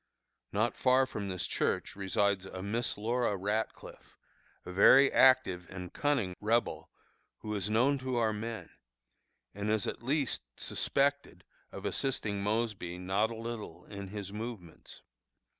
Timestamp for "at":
9.85-10.01